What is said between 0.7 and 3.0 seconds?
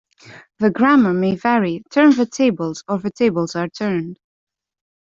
grammar may vary- "turn the tables" or